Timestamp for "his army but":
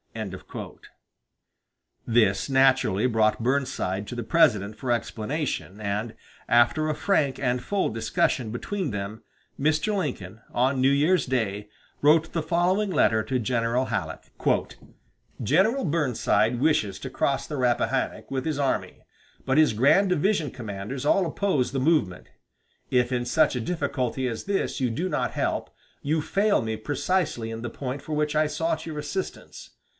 18.45-19.59